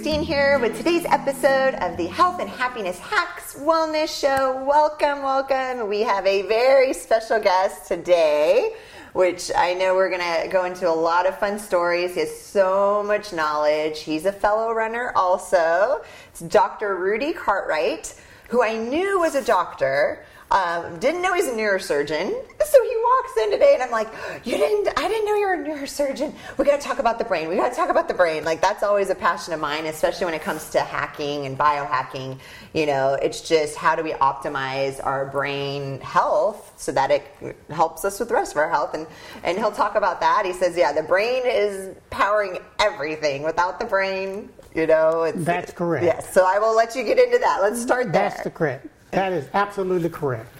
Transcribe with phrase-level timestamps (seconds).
[0.00, 4.64] Christine here with today's episode of the Health and Happiness Hacks Wellness Show.
[4.64, 5.90] Welcome, welcome.
[5.90, 8.72] We have a very special guest today,
[9.12, 12.14] which I know we're going to go into a lot of fun stories.
[12.14, 14.00] He has so much knowledge.
[14.00, 16.00] He's a fellow runner also.
[16.30, 16.96] It's Dr.
[16.96, 18.14] Rudy Cartwright,
[18.48, 20.24] who I knew was a doctor.
[20.50, 22.28] Um, didn't know he's a neurosurgeon.
[22.28, 24.08] So he walks in today and I'm like,
[24.44, 26.34] You didn't, I didn't know you were a neurosurgeon.
[26.58, 27.48] We got to talk about the brain.
[27.48, 28.44] We got to talk about the brain.
[28.44, 32.38] Like, that's always a passion of mine, especially when it comes to hacking and biohacking.
[32.72, 37.22] You know, it's just how do we optimize our brain health so that it
[37.70, 38.94] helps us with the rest of our health.
[38.94, 39.06] And,
[39.44, 40.44] and he'll talk about that.
[40.46, 43.44] He says, Yeah, the brain is powering everything.
[43.44, 46.04] Without the brain, you know, it's, That's correct.
[46.04, 46.32] Yes.
[46.32, 47.60] so I will let you get into that.
[47.62, 48.28] Let's start there.
[48.30, 48.86] That's the correct.
[49.10, 50.54] That is absolutely correct.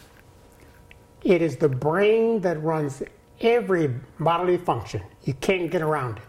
[1.23, 3.03] It is the brain that runs
[3.41, 5.03] every bodily function.
[5.25, 6.25] You can't get around it.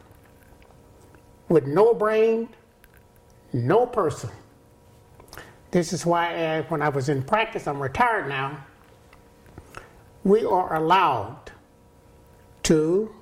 [1.50, 2.50] With no brain,
[3.54, 4.30] no person.
[5.72, 8.66] This is why, uh, when I was in practice, I'm retired now,
[10.24, 11.52] we are allowed
[12.64, 13.14] to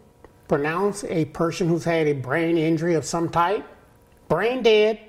[0.47, 3.66] pronounce a person who's had a brain injury of some type,
[4.27, 5.00] brain dead,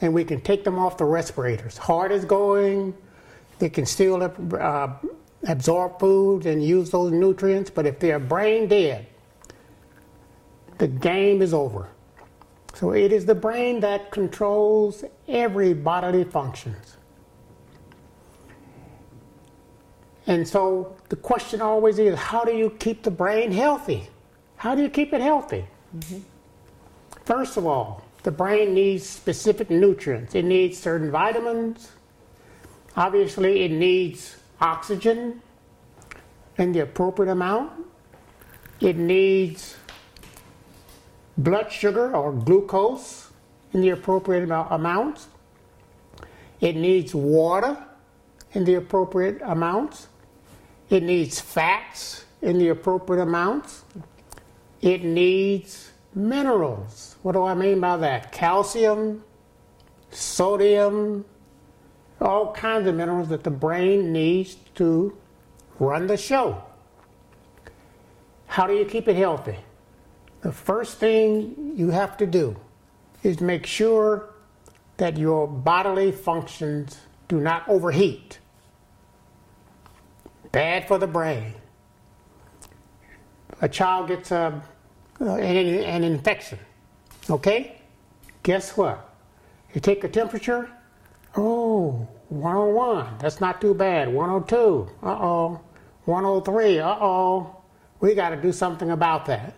[0.00, 1.76] and we can take them off the respirators.
[1.76, 2.94] Heart is going,
[3.58, 4.92] they can still uh,
[5.46, 9.06] absorb food and use those nutrients, but if they're brain dead,
[10.78, 11.88] the game is over.
[12.74, 16.96] So it is the brain that controls every bodily functions.
[20.28, 24.08] And so the question always is how do you keep the brain healthy?
[24.56, 25.64] How do you keep it healthy?
[25.96, 26.18] Mm-hmm.
[27.24, 30.34] First of all, the brain needs specific nutrients.
[30.34, 31.92] It needs certain vitamins.
[32.96, 35.40] Obviously, it needs oxygen
[36.56, 37.72] in the appropriate amount.
[38.80, 39.76] It needs
[41.36, 43.30] blood sugar or glucose
[43.72, 45.28] in the appropriate amounts.
[46.60, 47.78] It needs water
[48.52, 50.08] in the appropriate amounts.
[50.90, 53.84] It needs fats in the appropriate amounts.
[54.80, 57.16] It needs minerals.
[57.22, 58.32] What do I mean by that?
[58.32, 59.22] Calcium,
[60.10, 61.24] sodium,
[62.20, 65.16] all kinds of minerals that the brain needs to
[65.78, 66.62] run the show.
[68.46, 69.56] How do you keep it healthy?
[70.40, 72.56] The first thing you have to do
[73.22, 74.30] is make sure
[74.96, 76.98] that your bodily functions
[77.28, 78.38] do not overheat.
[80.50, 81.54] Bad for the brain.
[83.60, 84.62] A child gets a,
[85.20, 86.58] an, an infection,
[87.28, 87.80] okay?
[88.42, 89.14] Guess what?
[89.74, 90.70] You take a temperature,
[91.36, 94.12] oh, 101, that's not too bad.
[94.12, 95.60] 102, uh oh.
[96.04, 97.56] 103, uh oh,
[98.00, 99.54] we got to do something about that.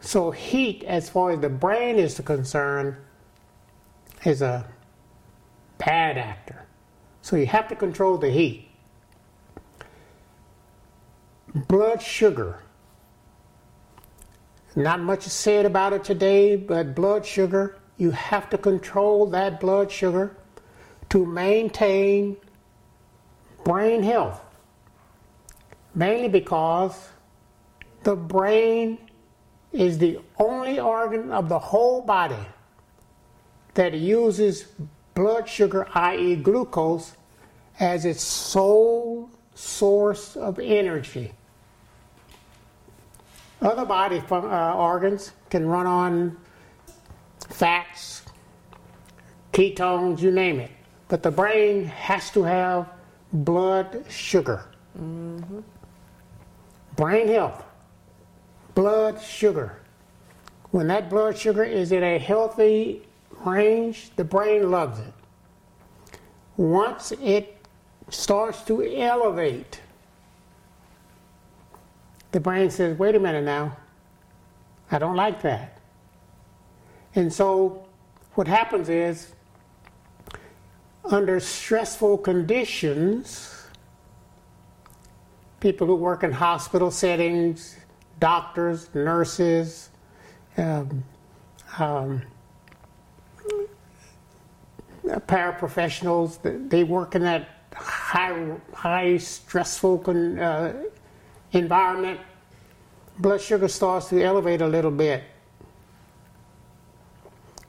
[0.00, 2.96] So, heat, as far as the brain is concerned,
[4.24, 4.66] is a
[5.78, 6.66] bad actor.
[7.22, 8.68] So, you have to control the heat.
[11.54, 12.63] Blood sugar.
[14.76, 19.60] Not much is said about it today, but blood sugar, you have to control that
[19.60, 20.36] blood sugar
[21.10, 22.36] to maintain
[23.64, 24.40] brain health
[25.94, 27.08] mainly because
[28.02, 28.98] the brain
[29.72, 32.46] is the only organ of the whole body
[33.74, 34.66] that uses
[35.14, 37.16] blood sugar, i.e., glucose,
[37.80, 41.32] as its sole source of energy.
[43.64, 46.36] Other body uh, organs can run on
[47.48, 48.22] fats,
[49.52, 50.70] ketones, you name it.
[51.08, 52.88] But the brain has to have
[53.32, 54.66] blood sugar.
[54.96, 55.60] Mm-hmm
[56.96, 57.64] brain health,
[58.74, 59.80] blood sugar.
[60.70, 63.02] When that blood sugar is in a healthy
[63.44, 65.12] range, the brain loves it.
[66.56, 67.56] Once it
[68.10, 69.80] starts to elevate,
[72.34, 73.76] the brain says, wait a minute now,
[74.90, 75.78] I don't like that.
[77.14, 77.86] And so
[78.32, 79.32] what happens is,
[81.04, 83.68] under stressful conditions,
[85.60, 87.76] people who work in hospital settings,
[88.18, 89.90] doctors, nurses,
[90.56, 91.04] um,
[91.78, 92.20] um,
[95.04, 100.82] paraprofessionals, they work in that high, high stressful con, uh,
[101.54, 102.20] environment.
[103.18, 105.22] Blood sugar starts to elevate a little bit.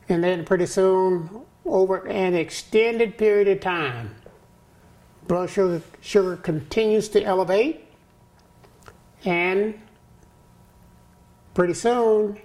[0.09, 1.29] And then pretty soon,
[1.65, 4.15] over an extended period of time,
[5.27, 7.85] blood sugar, sugar continues to elevate
[9.23, 9.79] and
[11.55, 12.39] pretty soon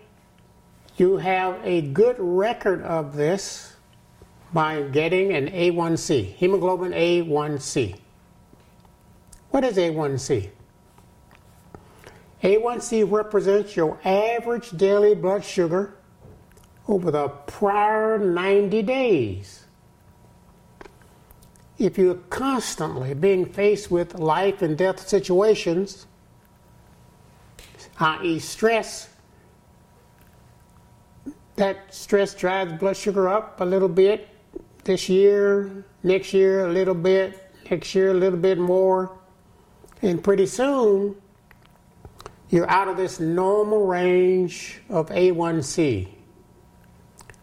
[0.96, 3.76] you have a good record of this
[4.52, 7.98] by getting an A1C, hemoglobin A1C.
[9.50, 10.50] What is A1C?
[12.42, 15.94] A1C represents your average daily blood sugar
[16.88, 19.64] over the prior 90 days.
[21.78, 26.06] If you're constantly being faced with life and death situations,
[27.98, 29.10] i.e., stress,
[31.56, 34.28] that stress drives blood sugar up a little bit
[34.84, 39.18] this year, next year a little bit, next year a little bit more,
[40.00, 41.14] and pretty soon
[42.50, 46.08] you're out of this normal range of A1C.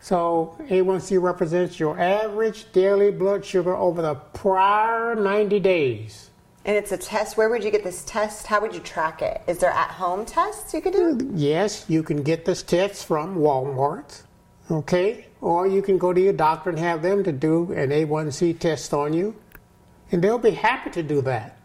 [0.01, 6.29] So A1C represents your average daily blood sugar over the prior 90 days.
[6.65, 7.37] And it's a test.
[7.37, 8.45] Where would you get this test?
[8.45, 9.41] How would you track it?
[9.47, 11.31] Is there at home tests you could do?
[11.33, 14.23] Yes, you can get this test from Walmart,
[14.69, 15.27] okay?
[15.39, 18.93] Or you can go to your doctor and have them to do an A1C test
[18.93, 19.35] on you.
[20.11, 21.57] And they'll be happy to do that.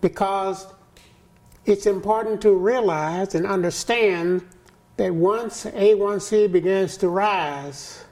[0.00, 0.66] Because
[1.66, 4.46] it's important to realize and understand
[4.96, 8.04] that once A1C begins to rise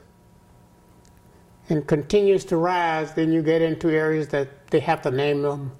[1.69, 5.71] and continues to rise, then you get into areas that they have to name them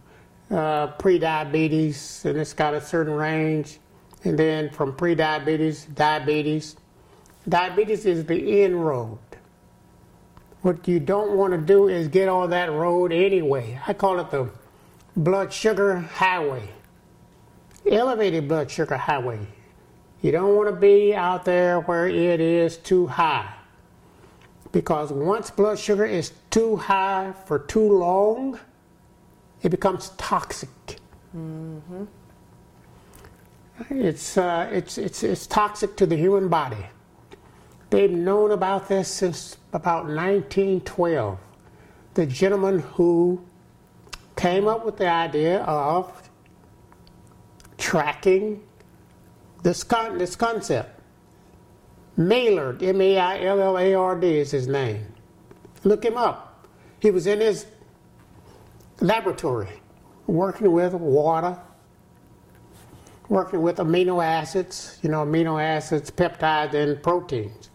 [0.52, 3.80] uh, pre-diabetes, and it's got a certain range,
[4.24, 6.76] and then from pre-diabetes, diabetes.
[7.50, 9.18] Diabetes is the end road.
[10.62, 13.80] What you don't want to do is get on that road anyway.
[13.86, 14.50] I call it the
[15.18, 16.69] blood sugar highway,
[17.89, 19.39] elevated blood sugar highway.
[20.21, 23.53] You don't want to be out there where it is too high.
[24.71, 28.59] Because once blood sugar is too high for too long,
[29.62, 30.69] it becomes toxic.
[31.35, 32.06] Mm-hmm.
[33.89, 36.85] It's, uh, it's, it's, it's toxic to the human body.
[37.89, 41.38] They've known about this since about 1912.
[42.13, 43.44] The gentleman who
[44.35, 46.23] came up with the idea of
[47.83, 48.63] tracking
[49.62, 51.01] this, con- this concept.
[52.15, 55.06] Maillard, M A I L L A R D is his name.
[55.83, 56.68] Look him up.
[57.01, 57.65] He was in his
[59.01, 59.81] laboratory
[60.27, 61.59] working with water,
[63.27, 67.69] working with amino acids, you know, amino acids, peptides, and proteins,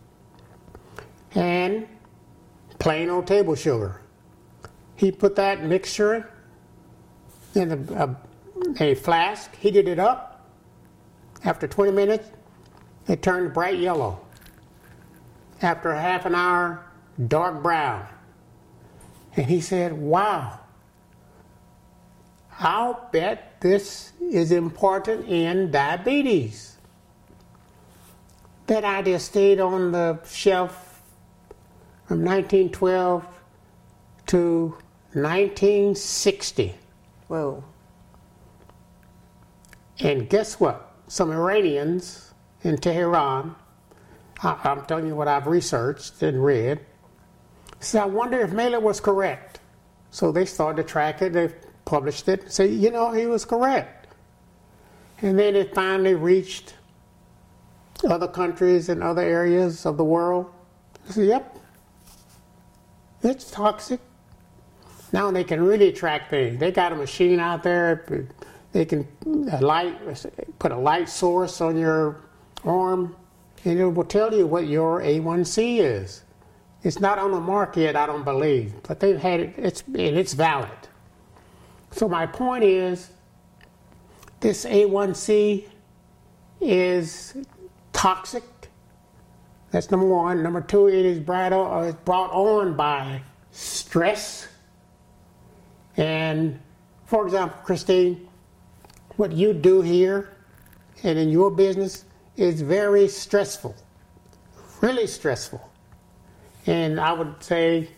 [1.34, 1.87] and
[2.78, 4.00] plain old table sugar.
[4.96, 6.32] He put that mixture
[7.55, 8.14] in a, a, uh,
[8.79, 10.47] a flask, heated it up.
[11.44, 12.29] After 20 minutes,
[13.06, 14.20] it turned bright yellow.
[15.62, 16.85] After half an hour,
[17.26, 18.06] dark brown.
[19.37, 20.61] And he said, Wow,
[22.59, 26.76] I'll bet this is important in diabetes.
[28.67, 31.03] That idea stayed on the shelf
[32.06, 33.25] from 1912
[34.26, 34.76] to
[35.12, 36.75] 1960.
[37.29, 37.65] Whoa.
[40.00, 40.93] And guess what?
[41.09, 43.55] Some Iranians in Tehran,
[44.43, 46.81] I, am telling you what I've researched and read,
[47.81, 49.61] said, I wonder if Maillard was correct.
[50.11, 51.32] So they started to track it.
[51.32, 51.51] They
[51.84, 54.08] published it, say, you know, he was correct.
[55.22, 56.75] And then it finally reached
[58.08, 60.46] other countries and other areas of the world.
[61.08, 61.56] Say, yep,
[63.22, 64.01] it's toxic.
[65.13, 66.61] Now they can really track things.
[66.61, 68.29] They got a machine out there.
[68.79, 69.08] They can
[69.51, 69.99] a light,
[70.61, 72.20] put a light source on your
[72.65, 73.17] arm,
[73.65, 76.23] and it will tell you what your A1C is.
[76.85, 79.55] It's not on the market I don't believe, but they've had it.
[79.56, 80.79] It's and it's valid.
[81.91, 83.11] So my point is,
[84.39, 85.65] this A1C
[86.61, 87.35] is
[87.93, 88.44] toxic.
[89.73, 90.41] That's number one.
[90.41, 94.47] Number two, it is brought uh, brought on by stress.
[95.97, 96.61] And
[97.06, 98.28] for example, Christine,
[99.19, 100.31] what you do here
[101.03, 102.05] and in your business
[102.37, 103.75] is very stressful,
[104.81, 105.60] really stressful.
[106.67, 107.91] And I would say,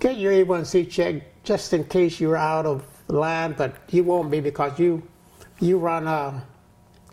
[0.00, 4.40] get your A1C checked just in case you're out of line, but you won't be
[4.40, 5.02] because you
[5.60, 6.42] you run a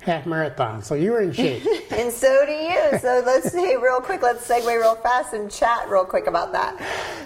[0.07, 1.63] half marathon, so you're in shape.
[1.91, 2.99] and so do you.
[2.99, 4.21] So let's say real quick.
[4.23, 6.75] Let's segue real fast and chat real quick about that.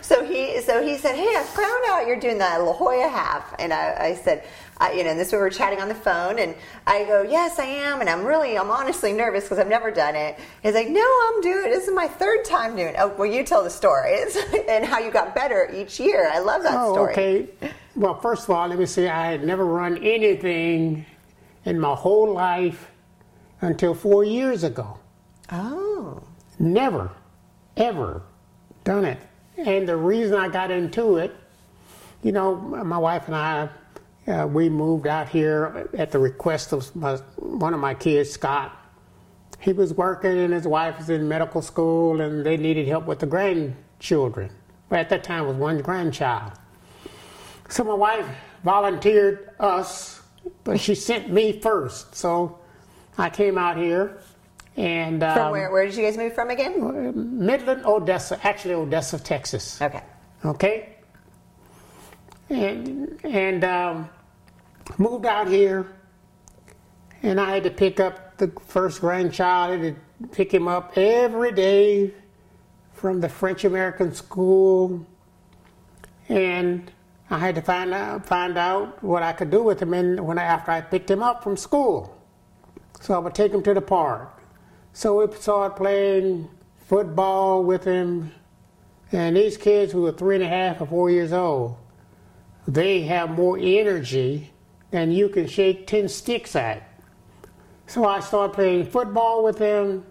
[0.03, 3.55] So he so he said, "Hey, I found out you're doing the La Jolla half,"
[3.59, 4.43] and I, I said,
[4.81, 6.55] I, you know, and this we were chatting on the phone, and
[6.87, 10.15] I go, "Yes, I am," and I'm really, I'm honestly nervous because I've never done
[10.15, 10.39] it.
[10.63, 11.69] He's like, "No, I'm doing.
[11.69, 12.95] This is my third time doing." it.
[12.97, 14.17] Oh, well, you tell the story
[14.67, 16.29] and how you got better each year.
[16.33, 17.11] I love that oh, story.
[17.13, 17.49] Okay.
[17.95, 21.05] Well, first of all, let me say I had never run anything
[21.65, 22.91] in my whole life
[23.61, 24.97] until four years ago.
[25.51, 26.23] Oh.
[26.59, 27.11] Never,
[27.77, 28.21] ever
[28.83, 29.19] done it.
[29.57, 31.35] And the reason I got into it,
[32.23, 33.69] you know, my wife and I,
[34.27, 38.77] uh, we moved out here at the request of my, one of my kids, Scott.
[39.59, 43.19] He was working and his wife was in medical school and they needed help with
[43.19, 44.51] the grandchildren.
[44.89, 46.53] But at that time it was one grandchild.
[47.69, 48.27] So my wife
[48.63, 50.20] volunteered us,
[50.63, 52.15] but she sent me first.
[52.15, 52.59] So
[53.17, 54.21] I came out here
[54.77, 55.71] and um, From where?
[55.71, 57.39] Where did you guys move from again?
[57.45, 59.81] Midland, Odessa, actually Odessa, Texas.
[59.81, 60.01] Okay.
[60.45, 60.95] Okay.
[62.49, 64.09] And and um,
[64.97, 65.87] moved out here,
[67.21, 69.71] and I had to pick up the first grandchild.
[69.71, 72.13] I had to pick him up every day
[72.93, 75.05] from the French American school,
[76.29, 76.91] and
[77.31, 79.93] I had to find out find out what I could do with him.
[79.93, 82.21] And when I, after I picked him up from school,
[82.99, 84.43] so I would take him to the park.
[84.91, 86.49] So we started playing
[86.87, 88.33] football with him.
[89.13, 91.77] And these kids who are three and a half or four years old,
[92.67, 94.51] they have more energy
[94.91, 96.83] than you can shake 10 sticks at.
[97.87, 100.05] So I started playing football with them.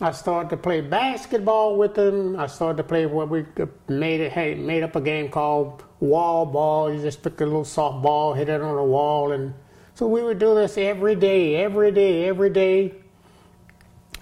[0.00, 2.36] I started to play basketball with them.
[2.38, 3.44] I started to play what we
[3.88, 6.92] made it hey, made up a game called wall ball.
[6.92, 9.54] You just pick a little soft ball, hit it on a wall, and
[9.94, 12.94] so we would do this every day, every day, every day.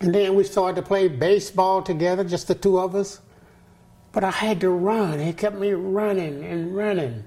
[0.01, 3.21] And then we started to play baseball together, just the two of us.
[4.13, 5.19] But I had to run.
[5.21, 7.25] He kept me running and running.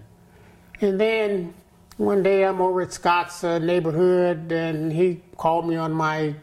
[0.82, 1.54] And then
[1.98, 6.36] one day I'm over at Scott's uh, neighborhood, and he called me on my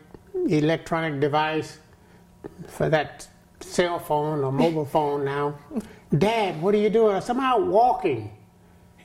[0.49, 1.79] electronic device
[2.67, 3.29] for that
[3.61, 5.55] cell phone or mobile phone now.
[6.17, 7.15] Dad, what are you doing?
[7.17, 8.31] I said, I'm out walking.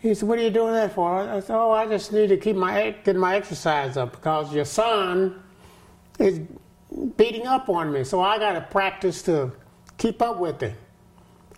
[0.02, 1.22] He said, What are you doing that for?
[1.22, 4.66] I said, Oh, I just need to keep my get my exercise up because your
[4.66, 5.42] son
[6.20, 6.42] is
[7.16, 9.52] beating up on me, so I got to practice to
[9.98, 10.76] keep up with him.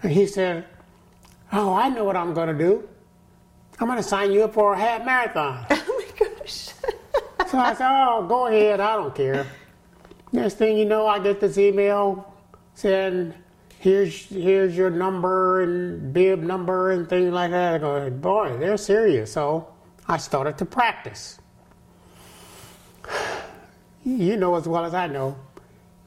[0.03, 0.65] And he said,
[1.51, 2.87] Oh, I know what I'm going to do.
[3.79, 5.65] I'm going to sign you up for a half marathon.
[5.91, 6.69] Oh my gosh.
[7.49, 8.79] so I said, Oh, go ahead.
[8.79, 9.47] I don't care.
[10.31, 12.33] Next thing you know, I get this email
[12.75, 13.33] saying,
[13.79, 17.75] Here's, here's your number and bib number and things like that.
[17.75, 19.31] I go, boy, they're serious.
[19.31, 19.69] So
[20.05, 21.39] I started to practice.
[24.05, 25.35] You know as well as I know,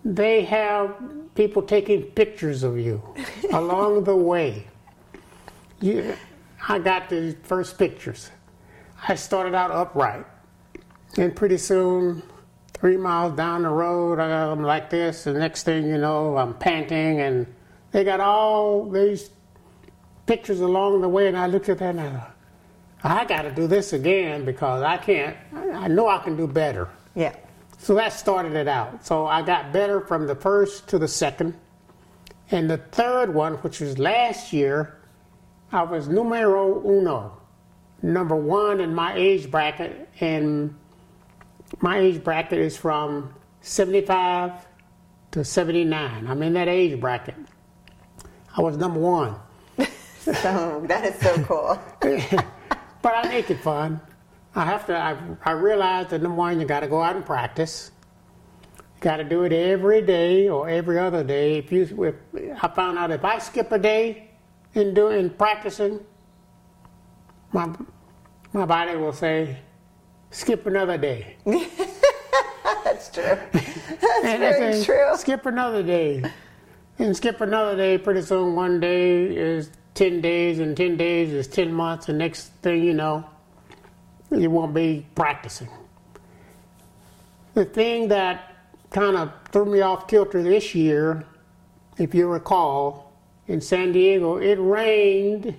[0.03, 0.97] they have
[1.35, 3.03] people taking pictures of you
[3.53, 4.67] along the way.
[5.81, 6.17] You,
[6.67, 8.31] I got the first pictures.
[9.07, 10.25] I started out upright,
[11.19, 12.23] and pretty soon,
[12.73, 17.21] three miles down the road, I'm like this, The next thing you know, I'm panting,
[17.21, 17.47] and
[17.93, 19.31] they got all these
[20.27, 22.33] pictures along the way, and I looked at that and I thought,
[23.05, 26.89] I got to do this again because I can't, I know I can do better.
[27.15, 27.35] Yeah.
[27.79, 29.05] So that started it out.
[29.05, 31.55] So I got better from the first to the second.
[32.51, 34.99] And the third one, which was last year,
[35.73, 37.37] I was numero uno,
[38.03, 40.09] number one in my age bracket.
[40.21, 40.77] And
[41.81, 44.53] my age bracket is from 75
[45.33, 46.27] to 79.
[46.27, 47.35] I'm in that age bracket.
[48.57, 49.37] I was number one.
[50.21, 51.79] So oh, that is so cool.
[53.03, 54.01] but I make it fun.
[54.55, 54.97] I have to.
[54.97, 57.91] I, I realize that number one, you got to go out and practice.
[58.79, 61.59] You got to do it every day or every other day.
[61.59, 64.31] If you, if, I found out if I skip a day
[64.75, 66.01] in doing practicing,
[67.53, 67.75] my
[68.53, 69.57] my body will say,
[70.31, 71.37] skip another day.
[72.85, 73.39] That's true.
[73.53, 75.17] That's very say, true.
[75.17, 76.23] Skip another day.
[77.03, 81.49] And skip another day, pretty soon one day is 10 days, and 10 days is
[81.49, 83.29] 10 months, and next thing you know,
[84.31, 85.69] you won't be practicing.
[87.55, 88.55] The thing that
[88.91, 91.25] kind of threw me off kilter this year,
[91.99, 93.13] if you recall,
[93.49, 95.57] in San Diego, it rained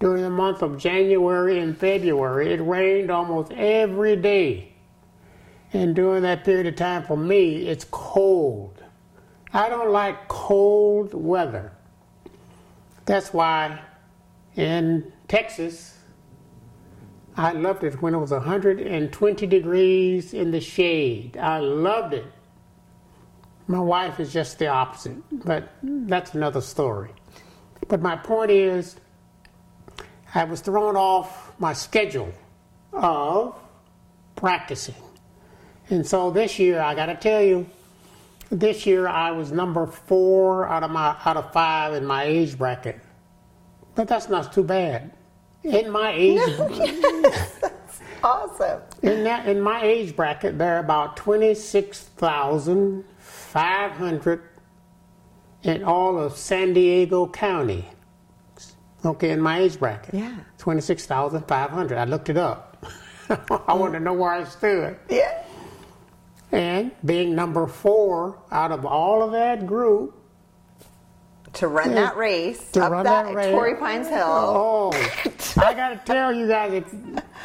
[0.00, 2.54] during the month of January and February.
[2.54, 4.72] It rained almost every day.
[5.74, 8.73] And during that period of time, for me, it's cold.
[9.54, 11.70] I don't like cold weather.
[13.04, 13.80] That's why
[14.56, 15.96] in Texas,
[17.36, 21.36] I loved it when it was 120 degrees in the shade.
[21.36, 22.26] I loved it.
[23.68, 27.10] My wife is just the opposite, but that's another story.
[27.86, 28.96] But my point is,
[30.34, 32.32] I was thrown off my schedule
[32.92, 33.56] of
[34.34, 34.96] practicing.
[35.90, 37.68] And so this year, I got to tell you,
[38.50, 42.56] this year I was number four out of my out of five in my age
[42.58, 43.00] bracket,
[43.94, 45.12] but that's not too bad.
[45.62, 46.40] In my age,
[48.22, 48.80] Awesome.
[49.02, 54.42] in that in my age bracket, there are about twenty six thousand five hundred
[55.62, 57.86] in all of San Diego County.
[59.04, 60.14] Okay, in my age bracket.
[60.14, 60.34] Yeah.
[60.56, 61.98] 26,500.
[61.98, 62.86] I looked it up.
[63.68, 64.96] I wanted to know where I stood.
[65.10, 65.44] Yeah.
[66.52, 70.14] And being number four out of all of that group,
[71.54, 71.94] To run mm.
[71.94, 73.50] that race To up run that, that race.
[73.52, 74.24] Torrey Pines Hill.
[74.26, 74.92] oh,
[75.56, 76.82] I got to tell you guys,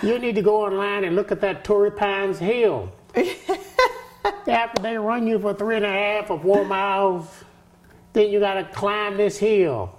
[0.04, 2.92] you need to go online and look at that Torrey Pines Hill.
[4.48, 7.28] After they run you for three and a half or four miles,
[8.14, 9.96] then you got to climb this hill.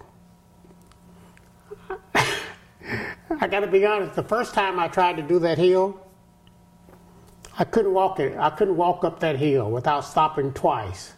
[2.15, 4.15] I got to be honest.
[4.17, 6.01] The first time I tried to do that hill,
[7.61, 8.39] I couldn't walk it.
[8.39, 11.13] I couldn't walk up that hill without stopping twice.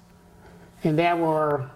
[0.83, 1.71] And there were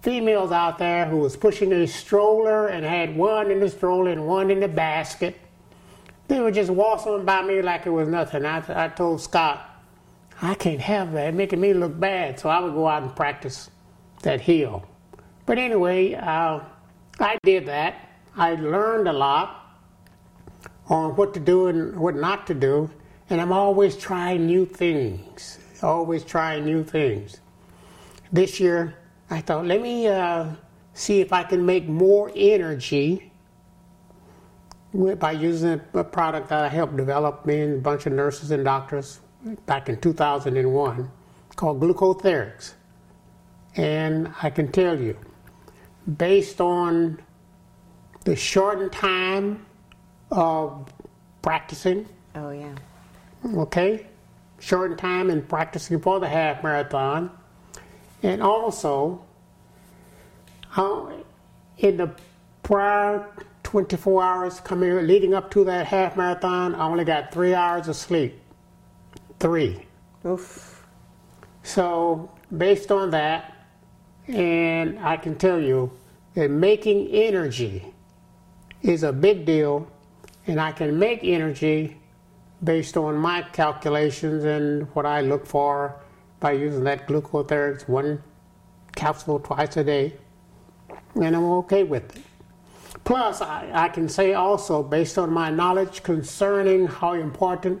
[0.00, 4.26] females out there who was pushing a stroller and had one in the stroller and
[4.26, 5.38] one in the basket.
[6.26, 8.46] They were just waltzing by me like it was nothing.
[8.46, 9.68] I, I told Scott,
[10.40, 12.40] I can't have that, making me look bad.
[12.40, 13.70] So I would go out and practice
[14.22, 14.86] that hill.
[15.44, 16.60] But anyway, uh,
[17.20, 18.08] I did that.
[18.38, 19.76] I learned a lot
[20.88, 22.90] on what to do and what not to do,
[23.30, 25.58] and I'm always trying new things.
[25.82, 27.40] Always trying new things.
[28.32, 28.96] This year,
[29.30, 30.46] I thought, let me uh,
[30.94, 33.32] see if I can make more energy
[34.94, 38.64] by using a product that I helped develop, me and a bunch of nurses and
[38.64, 39.20] doctors
[39.66, 41.10] back in 2001
[41.54, 42.74] called Glucotherics.
[43.76, 45.16] And I can tell you,
[46.16, 47.20] based on
[48.24, 49.66] the shortened time
[50.30, 50.92] of
[51.42, 52.74] practicing, Oh yeah.
[53.44, 54.06] Okay?
[54.58, 57.30] Shortened time in practicing for the half marathon.
[58.22, 59.24] And also,
[60.68, 61.12] how
[61.78, 62.10] in the
[62.62, 63.26] prior
[63.62, 67.96] 24 hours coming leading up to that half marathon, I only got three hours of
[67.96, 68.40] sleep.
[69.38, 69.86] Three.
[70.24, 70.86] Oof.
[71.62, 73.54] So, based on that,
[74.28, 75.90] and I can tell you
[76.34, 77.92] that making energy
[78.82, 79.90] is a big deal,
[80.46, 81.96] and I can make energy
[82.64, 86.00] based on my calculations and what I look for
[86.40, 88.22] by using that glucotherix one
[88.94, 90.14] capsule twice a day,
[91.14, 92.22] and I'm okay with it.
[93.04, 97.80] Plus, I, I can say also, based on my knowledge concerning how important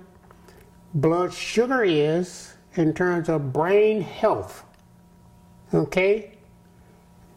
[0.94, 4.64] blood sugar is in terms of brain health.
[5.74, 6.32] Okay?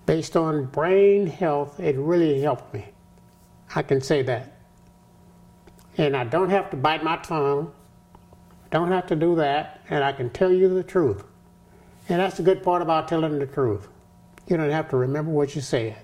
[0.05, 2.85] Based on brain health, it really helped me.
[3.75, 4.58] I can say that.
[5.99, 7.73] And I don't have to bite my tongue,
[8.71, 11.25] don't have to do that, and I can tell you the truth.
[12.07, 13.89] And that's the good part about telling the truth.
[14.47, 15.97] You don't have to remember what you said.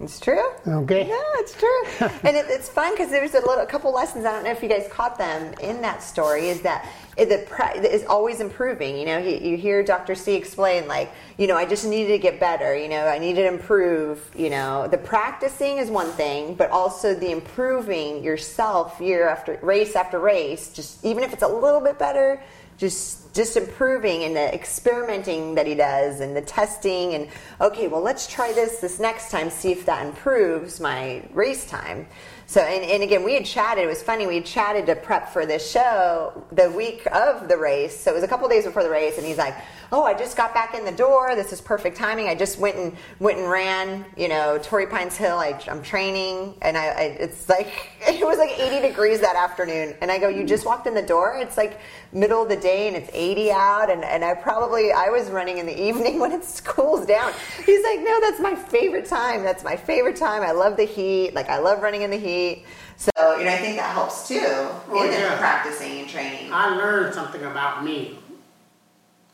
[0.00, 0.48] It's true.
[0.66, 1.06] Okay?
[1.06, 4.24] Yeah, it's true, and it, it's fun because there's a little, a couple lessons.
[4.24, 6.48] I don't know if you guys caught them in that story.
[6.48, 8.96] Is that the is always improving.
[8.96, 10.14] You know, he, you hear Dr.
[10.14, 12.74] C explain like, you know, I just needed to get better.
[12.74, 14.30] You know, I needed to improve.
[14.34, 19.96] You know, the practicing is one thing, but also the improving yourself year after race
[19.96, 20.72] after race.
[20.72, 22.42] Just even if it's a little bit better,
[22.80, 27.28] just just improving and the experimenting that he does and the testing and
[27.60, 32.06] okay well let's try this this next time see if that improves my race time.
[32.46, 35.30] So and, and again we had chatted it was funny we had chatted to prep
[35.30, 38.00] for this show the week of the race.
[38.00, 39.56] So it was a couple days before the race and he's like
[39.92, 41.34] oh i just got back in the door.
[41.34, 42.28] This is perfect timing.
[42.28, 45.38] I just went and went and ran you know torrey pines hill.
[45.38, 47.72] I, i'm training and I, I it's like
[48.08, 49.94] it was like 80 degrees that afternoon.
[50.00, 51.36] And i go you just walked in the door?
[51.38, 51.80] It's like
[52.12, 55.58] middle of the day and it's 80 out and, and i probably i was running
[55.58, 57.32] in the evening when it cools down.
[57.66, 59.42] He's like no that's my favorite time.
[59.42, 60.42] That's my favorite time.
[60.42, 61.34] I love the heat.
[61.34, 62.64] Like i love running in the heat.
[62.96, 65.36] So you know i think that helps too Oh, in yeah.
[65.38, 66.52] practicing and training.
[66.52, 68.18] I learned something about me.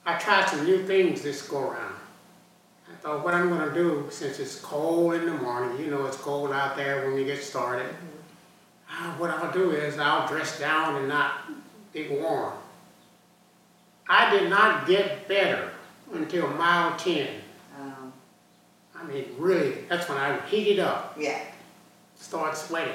[0.07, 1.95] I tried some new things this go around.
[2.91, 6.07] I thought what I'm going to do, since it's cold in the morning, you know
[6.07, 7.95] it's cold out there when we get started.
[8.89, 11.51] uh, what I'll do is I'll dress down and not
[11.93, 12.55] get warm.
[14.09, 15.73] I did not get better
[16.13, 17.29] until mile 10.
[17.77, 18.13] um,
[18.95, 21.41] I mean, really, that's when I heated up, yeah
[22.19, 22.95] started sweating.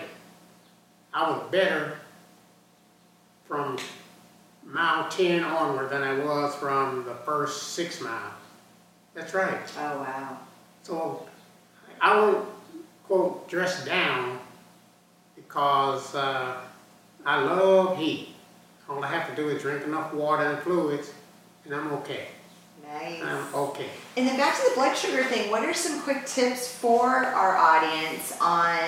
[1.14, 1.98] I was better
[3.48, 3.78] from
[4.66, 8.34] mile 10 onward than I was from the first six miles.
[9.14, 9.58] That's right.
[9.78, 10.38] oh wow
[10.84, 11.28] So
[12.00, 12.48] I won't
[13.06, 14.40] quote dress down
[15.36, 16.58] because uh,
[17.26, 18.30] I love heat.
[18.90, 21.12] All I have to do is drink enough water and fluids,
[21.66, 22.28] and I'm okay.
[22.86, 23.90] nice I'm okay.
[24.18, 27.56] And then back to the blood sugar thing, what are some quick tips for our
[27.56, 28.80] audience on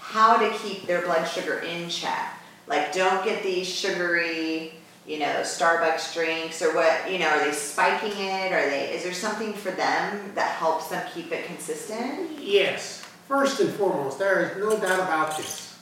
[0.00, 2.34] how to keep their blood sugar in check?
[2.68, 4.74] Like, don't get these sugary,
[5.08, 8.52] you know, Starbucks drinks or what, you know, are they spiking it?
[8.52, 12.38] Are they, is there something for them that helps them keep it consistent?
[12.38, 13.02] Yes.
[13.26, 15.78] First and foremost, there is no doubt about this.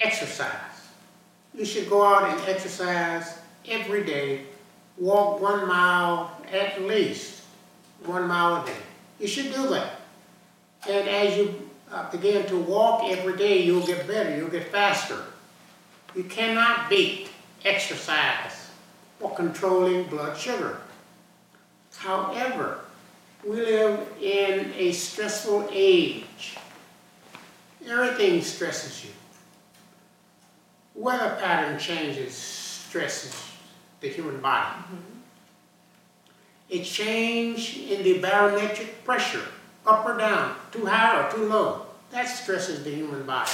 [0.00, 0.48] Exercise.
[1.54, 4.46] You should go out and exercise every day.
[4.96, 7.42] Walk one mile at least,
[8.06, 8.76] one mile a day.
[9.20, 10.00] You should do that.
[10.88, 15.22] And as you uh, begin to walk every day, you'll get better, you'll get faster.
[16.14, 17.28] You cannot beat
[17.64, 18.70] exercise
[19.18, 20.80] for controlling blood sugar.
[21.96, 22.80] However,
[23.46, 26.56] we live in a stressful age.
[27.88, 29.10] Everything stresses you.
[30.94, 33.34] Weather pattern changes stresses
[34.00, 34.76] the human body.
[34.76, 35.12] Mm-hmm.
[36.70, 39.44] A change in the barometric pressure,
[39.86, 43.50] up or down, too high or too low, that stresses the human body.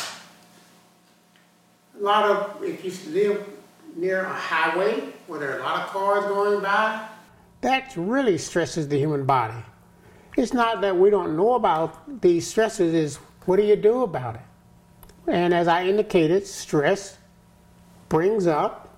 [1.99, 3.58] A lot of, if you live
[3.97, 7.09] near a highway where there are a lot of cars going by,
[7.61, 9.63] that really stresses the human body.
[10.37, 14.37] It's not that we don't know about these stresses, is what do you do about
[14.37, 14.41] it?
[15.27, 17.19] And as I indicated, stress
[18.09, 18.97] brings up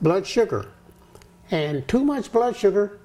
[0.00, 0.66] blood sugar.
[1.50, 3.00] And too much blood sugar,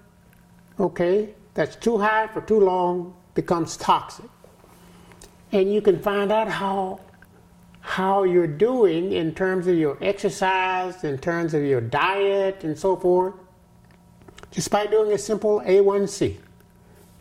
[0.80, 4.30] okay, that's too high for too long, becomes toxic.
[5.52, 7.00] And you can find out how
[7.86, 12.96] how you're doing in terms of your exercise, in terms of your diet, and so
[12.96, 13.36] forth,
[14.50, 16.36] just by doing a simple A1C.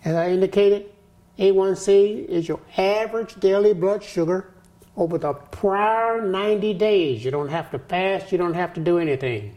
[0.06, 0.90] As I indicated,
[1.38, 4.54] A1C is your average daily blood sugar
[4.96, 7.22] over the prior 90 days.
[7.22, 9.54] You don't have to fast, you don't have to do anything.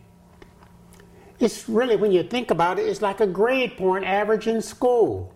[1.40, 5.34] It's really, when you think about it, it's like a grade point average in school.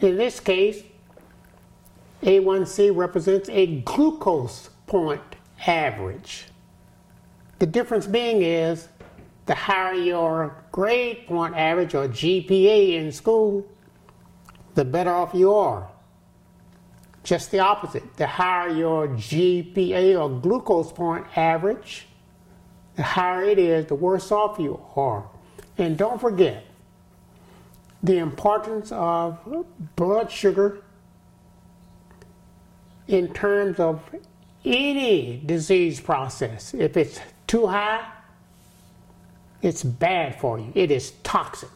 [0.00, 0.82] In this case,
[2.22, 5.22] a1C represents a glucose point
[5.66, 6.46] average.
[7.58, 8.88] The difference being is
[9.46, 13.66] the higher your grade point average or GPA in school,
[14.74, 15.88] the better off you are.
[17.24, 18.16] Just the opposite.
[18.16, 22.06] The higher your GPA or glucose point average,
[22.96, 25.28] the higher it is, the worse off you are.
[25.78, 26.64] And don't forget
[28.02, 29.38] the importance of
[29.96, 30.82] blood sugar
[33.08, 34.00] in terms of
[34.64, 36.74] any disease process.
[36.74, 38.06] If it's too high,
[39.62, 40.70] it's bad for you.
[40.74, 41.70] It is toxic.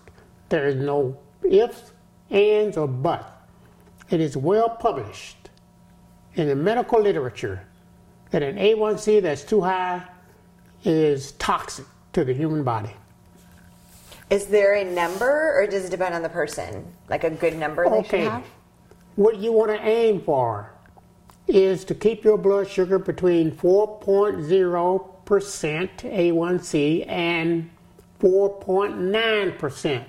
[0.51, 1.93] There is no ifs,
[2.31, 3.25] ands, or buts.
[4.11, 5.49] It is well published
[6.35, 7.67] in the medical literature
[8.31, 10.03] that an A1C that's too high
[10.85, 12.91] is toxic to the human body.
[14.29, 16.87] Is there a number, or does it depend on the person?
[17.09, 18.23] Like a good number they okay.
[18.23, 18.47] should have?
[19.17, 20.72] What you want to aim for
[21.47, 27.71] is to keep your blood sugar between 4.0% A1C and
[28.21, 30.05] 4.9%.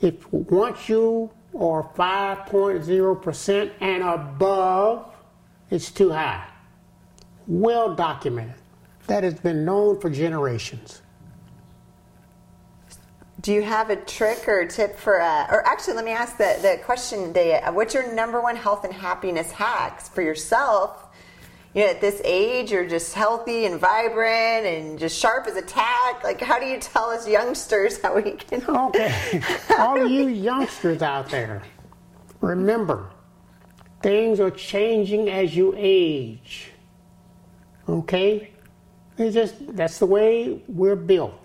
[0.00, 5.14] If once you are 5.0% and above,
[5.70, 6.46] it's too high.
[7.46, 8.54] Well documented.
[9.06, 11.02] That has been known for generations.
[13.42, 16.58] Do you have a trick or tip for, uh, or actually, let me ask the,
[16.62, 21.08] the question, uh, what's your number one health and happiness hacks for yourself?
[21.74, 25.62] You know, at this age, you're just healthy and vibrant and just sharp as a
[25.62, 26.22] tack.
[26.22, 28.62] Like, how do you tell us youngsters how we can?
[28.68, 29.42] Okay,
[29.76, 31.62] all you youngsters out there,
[32.40, 33.10] remember,
[34.02, 36.70] things are changing as you age.
[37.88, 38.52] Okay,
[39.18, 41.41] it's just that's the way we're built.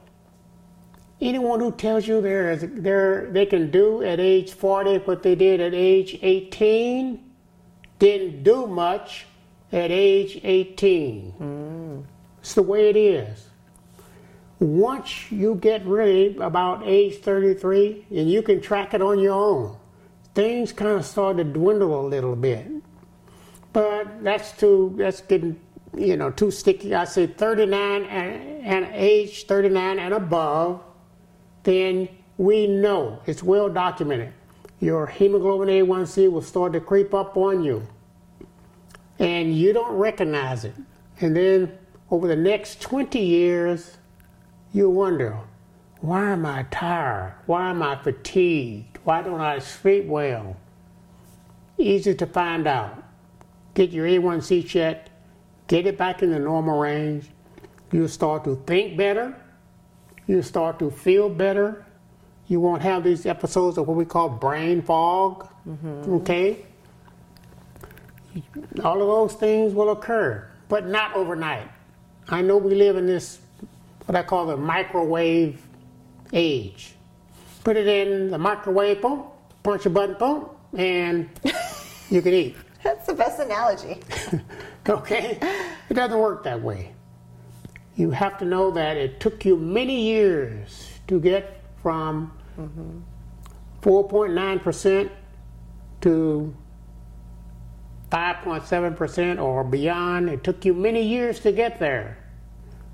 [1.19, 6.19] Anyone who tells you they can do at age 40 what they did at age
[6.21, 7.23] 18
[7.97, 9.25] didn't do much
[9.71, 11.33] at age 18.
[11.39, 12.03] Mm.
[12.39, 13.47] It's the way it is.
[14.59, 19.75] Once you get really about age 33 and you can track it on your own,
[20.35, 22.67] things kind of start to dwindle a little bit.
[23.73, 25.59] But that's too, that's getting,
[25.95, 26.93] you know, too sticky.
[26.93, 30.83] I say 39 and, and age 39 and above
[31.67, 34.31] then we know it's well documented.
[34.79, 37.85] Your hemoglobin A1C will start to creep up on you,
[39.19, 40.75] and you don't recognize it.
[41.19, 41.77] And then
[42.09, 43.97] over the next 20 years,
[44.71, 45.37] you wonder,
[45.99, 47.33] why am I tired?
[47.47, 48.99] Why am I fatigued?
[49.03, 50.55] Why don't I sleep well?
[51.77, 53.03] Easy to find out.
[53.73, 55.09] Get your A1C checked,
[55.67, 57.25] get it back in the normal range.
[57.91, 59.35] You'll start to think better
[60.27, 61.85] you start to feel better.
[62.47, 65.47] You won't have these episodes of what we call brain fog.
[65.67, 66.13] Mm-hmm.
[66.13, 66.65] Okay?
[68.83, 71.69] All of those things will occur, but not overnight.
[72.29, 73.39] I know we live in this
[74.05, 75.61] what I call the microwave
[76.31, 76.93] age.
[77.63, 79.23] Put it in the microwave, boom,
[79.63, 81.29] punch a button, boom, and
[82.09, 82.55] you can eat.
[82.83, 83.99] That's the best analogy.
[84.89, 85.37] Okay?
[85.89, 86.93] It doesn't work that way.
[87.97, 92.31] You have to know that it took you many years to get from
[93.81, 95.09] 4.9%
[96.01, 96.55] to
[98.11, 100.29] 5.7% or beyond.
[100.29, 102.19] It took you many years to get there.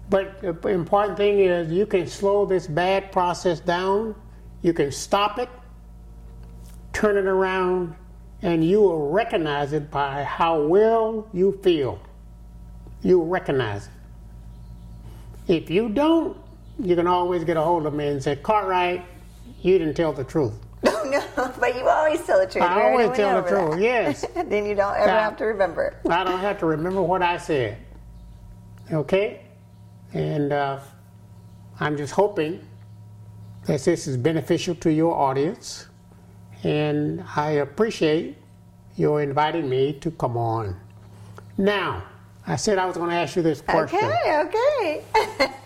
[0.09, 4.15] But the important thing is you can slow this bad process down,
[4.61, 5.49] you can stop it,
[6.93, 7.95] turn it around,
[8.41, 11.99] and you will recognize it by how well you feel.
[13.01, 13.91] You'll recognize it.
[15.47, 16.37] If you don't,
[16.79, 19.03] you can always get a hold of me and say, Cartwright,
[19.61, 20.53] you didn't tell the truth.
[21.05, 22.63] No, but you always tell the truth.
[22.63, 23.79] I always tell the truth, that.
[23.81, 24.25] yes.
[24.47, 25.21] then you don't ever Yeah.
[25.23, 25.95] have to remember.
[26.09, 27.77] I don't have to remember what I said.
[28.91, 29.41] Okay?
[30.13, 30.79] And uh,
[31.79, 32.65] I'm just hoping
[33.65, 35.87] that this is beneficial to your audience.
[36.63, 38.37] And I appreciate
[38.95, 40.75] your inviting me to come on.
[41.57, 42.03] Now,
[42.45, 43.99] I said I was going to ask you this question.
[43.99, 45.03] Okay, okay.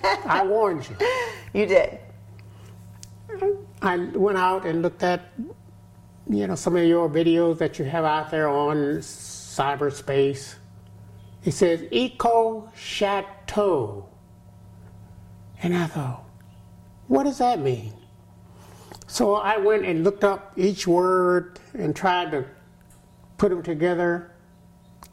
[0.25, 0.95] I warned you.
[1.53, 1.99] you did.
[3.81, 5.31] I went out and looked at,
[6.29, 10.55] you know, some of your videos that you have out there on cyberspace.
[11.43, 14.07] It says Eco Chateau.
[15.63, 16.25] And I thought,
[17.07, 17.93] what does that mean?
[19.07, 22.45] So I went and looked up each word and tried to
[23.37, 24.31] put them together.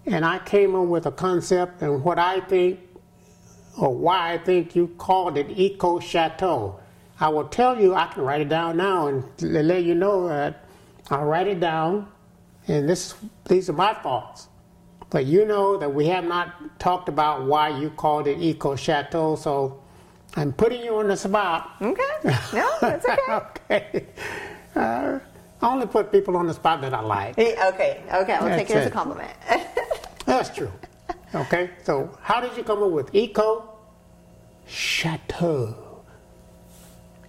[0.07, 2.81] And I came up with a concept and what I think,
[3.79, 6.79] or why I think you called it Eco Chateau.
[7.21, 10.64] I will tell you, I can write it down now and let you know that
[11.11, 12.09] I'll write it down,
[12.67, 13.14] and this
[13.49, 14.49] these are my thoughts.
[15.11, 19.37] But you know that we have not talked about why you called it Eco Chateau,
[19.37, 19.81] so
[20.35, 21.77] I'm putting you on the spot.
[21.81, 22.03] Okay.
[22.53, 23.23] No, that's okay.
[23.31, 24.07] okay.
[24.75, 25.19] Uh,
[25.62, 27.38] I only put people on the spot that I like.
[27.38, 28.33] Eh, okay, okay.
[28.35, 29.33] I'll take That's it as a compliment.
[30.44, 30.72] That's true.
[31.35, 33.78] Okay, so how did you come up with Eco
[34.66, 35.84] Chateau?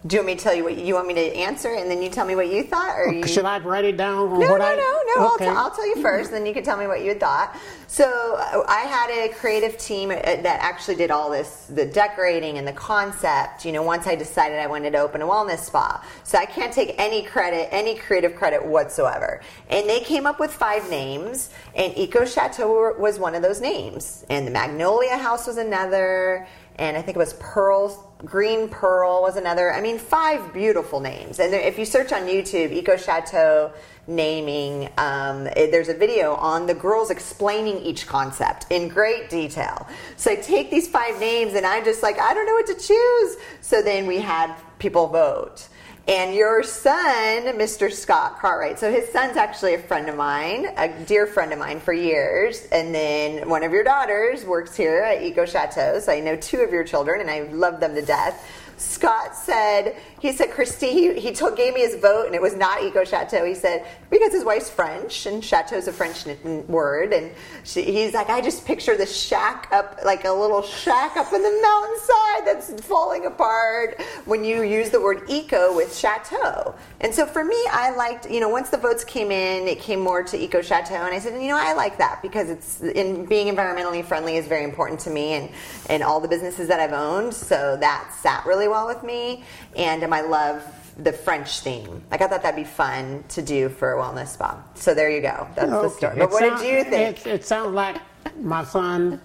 [0.05, 1.99] Do you want me to tell you what you want me to answer, and then
[2.03, 3.25] you tell me what you thought, or you?
[3.25, 4.75] Should I write it down No, what no, I?
[4.75, 5.33] no, no.
[5.33, 5.47] Okay.
[5.47, 7.57] I'll, t- I'll tell you first, then you can tell me what you thought.
[7.87, 8.05] So
[8.37, 12.67] uh, I had a creative team uh, that actually did all this, the decorating and
[12.67, 13.65] the concept.
[13.65, 16.71] You know, once I decided I wanted to open a wellness spa, so I can't
[16.71, 19.41] take any credit, any creative credit whatsoever.
[19.71, 24.23] And they came up with five names, and Eco Chateau was one of those names,
[24.29, 29.37] and the Magnolia House was another and I think it was Pearl, Green Pearl was
[29.37, 29.73] another.
[29.73, 31.39] I mean, five beautiful names.
[31.39, 33.71] And if you search on YouTube, Eco Chateau
[34.07, 39.87] naming, um, there's a video on the girls explaining each concept in great detail.
[40.17, 42.75] So I take these five names and I'm just like, I don't know what to
[42.75, 43.37] choose.
[43.61, 45.67] So then we had people vote.
[46.07, 47.91] And your son, Mr.
[47.91, 51.79] Scott Cartwright, so his son's actually a friend of mine, a dear friend of mine
[51.79, 52.67] for years.
[52.71, 56.59] And then one of your daughters works here at Eco Chateau, so I know two
[56.59, 58.47] of your children and I love them to death.
[58.77, 62.55] Scott said, he said, Christy, he, he told, gave me his vote and it was
[62.55, 63.45] not Eco Chateau.
[63.45, 66.25] He said, because his wife's French and Chateau's a French
[66.67, 67.13] word.
[67.13, 67.31] And
[67.63, 71.43] she, he's like, I just picture the shack up, like a little shack up in
[71.43, 76.73] the mountainside that's falling apart when you use the word eco with Chateau.
[77.01, 79.99] And so for me, I liked, you know, once the votes came in, it came
[79.99, 80.95] more to Eco Chateau.
[80.95, 84.47] And I said, you know, I like that because it's in being environmentally friendly is
[84.47, 85.49] very important to me and,
[85.89, 87.33] and all the businesses that I've owned.
[87.33, 89.43] So that sat really well with me.
[89.75, 90.63] And um, I love
[90.97, 92.01] the French theme.
[92.09, 94.63] Like I thought that'd be fun to do for a wellness spa.
[94.75, 95.47] So there you go.
[95.55, 96.15] That's the story.
[96.17, 97.25] But It what sound- did you think?
[97.25, 97.97] It, it sounds like
[98.39, 99.19] my son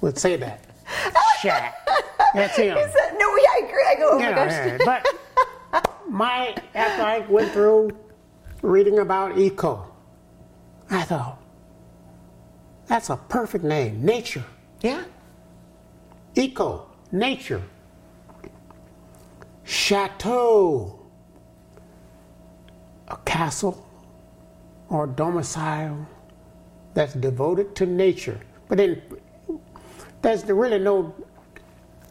[0.00, 0.64] would say that.
[1.42, 1.74] Shack.
[2.34, 2.76] That's him.
[2.76, 3.86] Said, no, yeah, I agree.
[3.88, 4.50] I go, oh my Yeah, gosh.
[4.52, 4.78] yeah,
[5.72, 7.90] but my after I went through
[8.62, 9.86] reading about eco,
[10.90, 11.38] I thought
[12.86, 14.04] that's a perfect name.
[14.04, 14.44] Nature,
[14.80, 15.04] yeah.
[16.34, 17.62] eco, nature,
[19.70, 20.98] chateau,
[23.06, 23.86] a castle
[24.88, 26.06] or domicile
[26.94, 28.40] that's devoted to nature.
[28.68, 29.00] But then
[30.22, 31.14] there's really no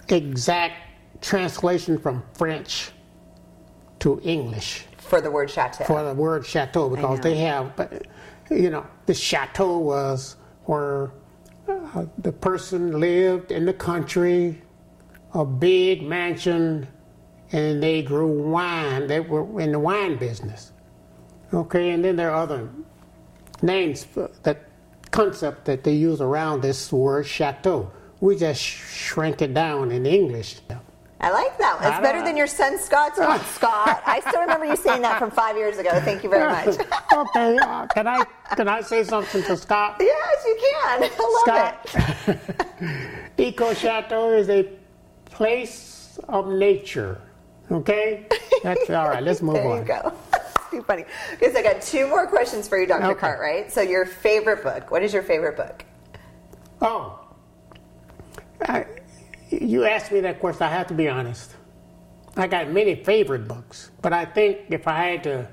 [0.08, 0.76] exact
[1.22, 2.91] translation from French
[4.00, 5.84] to English For the word chateau.
[5.84, 8.08] for the word chateau because they have, but
[8.50, 11.12] you know, the chateau was where
[11.67, 14.62] uh, the person lived in the country,
[15.34, 16.88] a big mansion,
[17.51, 19.07] and they grew wine.
[19.07, 20.71] They were in the wine business.
[21.53, 22.69] Okay, and then there are other
[23.62, 24.69] names for that
[25.12, 27.91] concept that they use around this word chateau.
[28.21, 30.59] We just shrank it down in English.
[31.21, 31.81] I like that.
[31.81, 31.91] One.
[31.91, 34.01] It's better than your son Scott's one, Scott.
[34.05, 35.99] I still remember you saying that from five years ago.
[36.01, 36.67] Thank you very much.
[37.12, 38.23] okay, uh, can I
[38.55, 39.97] can I say something to Scott?
[39.99, 41.03] yes, you can.
[41.03, 41.73] I love
[42.27, 42.39] it.
[42.79, 44.69] Scott, Eco Chateau is a
[45.25, 47.21] place of nature.
[47.71, 48.25] Okay,
[48.63, 49.23] that's all right.
[49.23, 49.77] Let's move There on.
[49.79, 50.13] you go.
[50.71, 51.05] Too funny.
[51.32, 53.05] Because I got two more questions for you, Dr.
[53.05, 53.19] Okay.
[53.19, 53.71] Cartwright.
[53.71, 54.91] So, your favorite book.
[54.91, 55.84] What is your favorite book?
[56.82, 57.19] Oh,
[58.62, 58.86] I,
[59.49, 60.63] you asked me that question.
[60.63, 61.55] I have to be honest.
[62.36, 65.47] I got many favorite books, but I think if I had to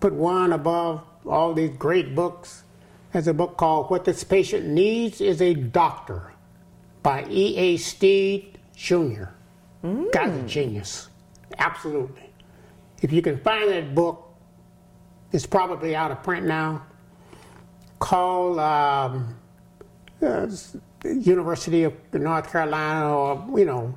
[0.00, 2.62] put one above all these great books,
[3.12, 6.32] there's a book called "What This Patient Needs Is a Doctor"
[7.02, 7.56] by E.
[7.56, 7.76] A.
[7.76, 9.24] Stead Jr.
[9.82, 10.46] Guy's a mm.
[10.48, 11.08] genius,
[11.66, 12.30] absolutely.
[13.00, 14.28] If you can find that book,
[15.32, 16.86] it's probably out of print now.
[17.98, 19.36] Call Um,
[20.20, 20.48] uh,
[21.04, 23.94] University of North Carolina or, you know,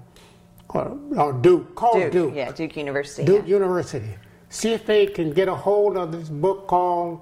[0.70, 2.12] or, or Duke, call Duke.
[2.12, 2.34] Duke.
[2.36, 3.26] Yeah, Duke University.
[3.26, 3.54] Duke yeah.
[3.54, 4.16] University.
[4.50, 7.20] See if they can get a hold of this book called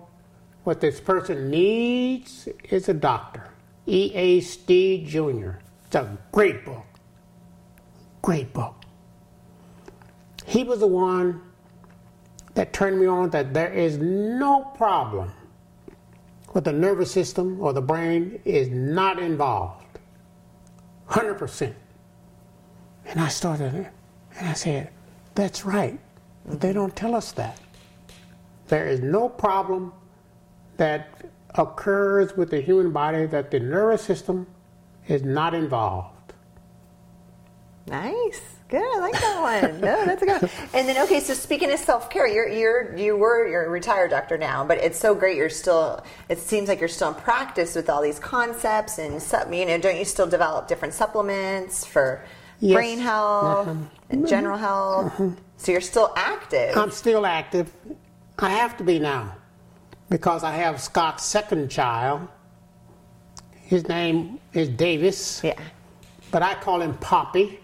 [0.64, 3.50] What This Person Needs is a Doctor.
[3.88, 4.40] E.A.
[4.40, 5.52] Stead Jr.
[5.86, 6.86] It's a great book.
[8.22, 8.83] Great book.
[10.46, 11.42] He was the one
[12.54, 15.32] that turned me on that there is no problem
[16.54, 20.00] with the nervous system or the brain is not involved.
[21.10, 21.74] 100%.
[23.06, 23.90] And I started,
[24.38, 24.90] and I said,
[25.36, 26.00] that's right.
[26.46, 27.60] But they don't tell us that.
[28.68, 29.94] There is no problem
[30.78, 31.26] that
[31.56, 34.48] occurs with the human body that the nervous system
[35.08, 36.34] is not involved.
[37.88, 38.53] Nice.
[38.74, 38.82] Good.
[38.82, 39.82] I like that one.
[39.82, 40.52] No, that's a good one.
[40.74, 44.10] And then, okay, so speaking of self care, you're, you're, you were, you're a retired
[44.10, 47.76] doctor now, but it's so great you're still, it seems like you're still in practice
[47.76, 49.22] with all these concepts and,
[49.54, 52.26] you know, don't you still develop different supplements for
[52.62, 52.74] Yes.
[52.74, 53.76] brain health uh-huh.
[54.10, 54.26] and mm-hmm.
[54.28, 55.06] general health?
[55.06, 55.30] Uh-huh.
[55.58, 56.76] So you're still active.
[56.76, 57.72] I'm still active.
[58.40, 59.36] I have to be now
[60.10, 62.28] because I have Scott's second child.
[63.52, 65.42] His name is Davis.
[65.44, 65.62] yeah.
[66.32, 67.60] but I call him Poppy.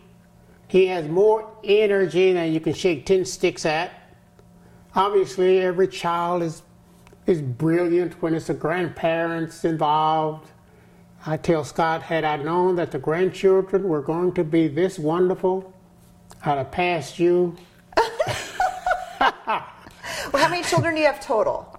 [0.69, 3.91] He has more energy than you can shake 10 sticks at.
[4.95, 6.61] Obviously, every child is,
[7.25, 10.49] is brilliant when it's the grandparents involved.
[11.25, 15.73] I tell Scott, had I known that the grandchildren were going to be this wonderful,
[16.45, 17.57] I'd have passed you.
[20.31, 21.75] Well, how many children do you have total?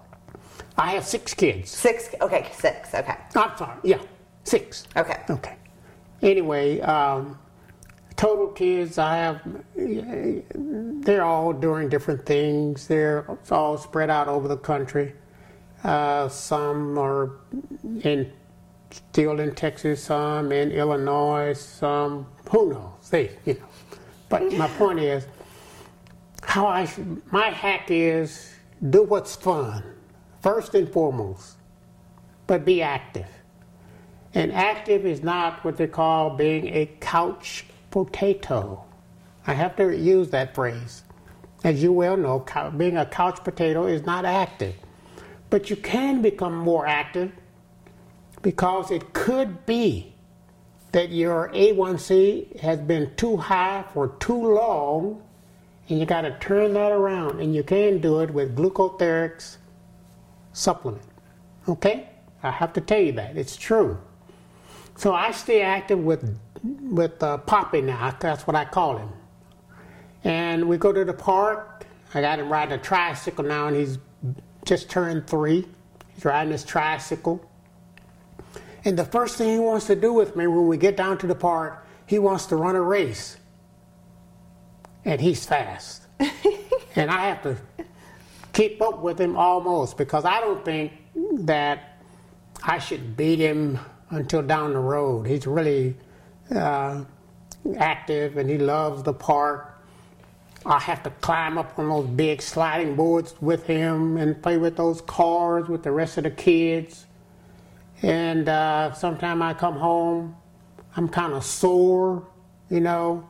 [0.77, 1.71] I have six kids.
[1.71, 2.09] Six.
[2.21, 2.93] Okay, six.
[2.93, 3.15] Okay.
[3.35, 4.01] I'm sorry, yeah,
[4.43, 4.87] six.
[4.97, 5.17] Okay.
[5.29, 5.55] Okay.
[6.21, 7.39] Anyway, um,
[8.21, 9.41] total kids I have,
[9.75, 12.85] they're all doing different things.
[12.85, 15.15] They're all spread out over the country.
[15.83, 17.31] Uh, some are
[18.03, 18.31] in
[18.91, 23.09] still in Texas, some in Illinois, some who knows?
[23.09, 23.97] They, you know.
[24.29, 25.25] But my point is,
[26.43, 26.87] how I
[27.31, 28.53] my hack is
[28.91, 29.83] do what's fun
[30.41, 31.57] first and foremost,
[32.45, 33.31] but be active.
[34.35, 38.85] And active is not what they call being a couch potato.
[39.45, 41.03] I have to use that phrase.
[41.63, 42.45] As you well know,
[42.77, 44.75] being a couch potato is not active.
[45.49, 47.31] But you can become more active
[48.41, 50.13] because it could be
[50.91, 55.21] that your A1C has been too high for too long
[55.89, 57.39] and you got to turn that around.
[57.41, 59.57] And you can do it with GlucoTherex
[60.53, 61.03] supplement.
[61.67, 62.09] Okay?
[62.43, 63.37] I have to tell you that.
[63.37, 63.99] It's true.
[64.95, 68.15] So I stay active with with uh, Poppy now.
[68.19, 69.09] That's what I call him.
[70.23, 71.85] And we go to the park.
[72.13, 73.97] I got him riding a tricycle now, and he's
[74.65, 75.67] just turned three.
[76.13, 77.43] He's riding his tricycle.
[78.83, 81.27] And the first thing he wants to do with me when we get down to
[81.27, 83.37] the park, he wants to run a race.
[85.05, 86.03] And he's fast.
[86.95, 87.57] and I have to
[88.53, 90.93] keep up with him almost because I don't think
[91.45, 91.97] that
[92.63, 95.25] I should beat him until down the road.
[95.25, 95.95] He's really
[96.55, 97.03] uh,
[97.77, 99.67] active and he loves the park.
[100.65, 104.77] I have to climb up on those big sliding boards with him and play with
[104.77, 107.07] those cars with the rest of the kids.
[108.03, 110.35] And uh, sometime I come home,
[110.95, 112.27] I'm kind of sore,
[112.69, 113.27] you know.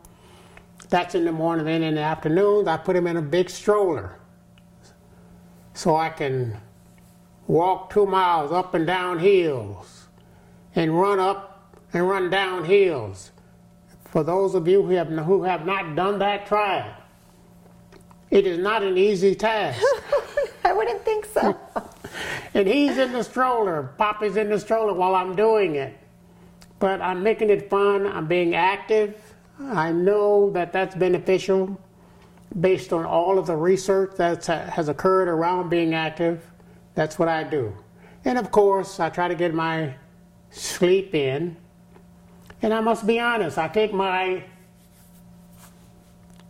[0.89, 1.65] That's in the morning.
[1.65, 4.17] Then in the afternoons, I put him in a big stroller
[5.74, 6.57] so I can
[7.47, 10.07] walk two miles up and down hills
[10.76, 11.51] and run up
[11.93, 13.31] and run down hills.
[14.05, 16.95] For those of you who have, who have not done that, try it.
[18.29, 19.81] It is not an easy task.
[20.63, 21.57] I wouldn't think so.
[22.53, 25.97] and he's in the stroller, Poppy's in the stroller while I'm doing it.
[26.79, 29.31] But I'm making it fun, I'm being active,
[29.69, 31.79] I know that that's beneficial
[32.59, 36.45] based on all of the research that has occurred around being active.
[36.95, 37.73] That's what I do.
[38.25, 39.95] And of course, I try to get my
[40.49, 41.55] sleep in.
[42.62, 44.43] And I must be honest, I take my